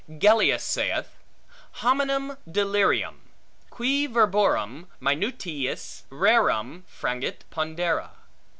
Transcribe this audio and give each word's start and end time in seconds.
Gellius 0.17 0.63
saith, 0.63 1.19
Hominem 1.83 2.35
delirum, 2.49 3.19
qui 3.69 4.07
verborum 4.07 4.87
minutiis 4.99 6.05
rerum 6.09 6.85
frangit 6.89 7.41
pondera. 7.51 8.09